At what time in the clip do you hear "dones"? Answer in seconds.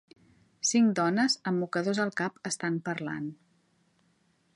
0.99-1.35